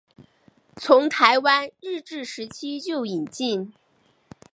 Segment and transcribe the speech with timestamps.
[0.77, 3.71] 从台湾日治时期就引进。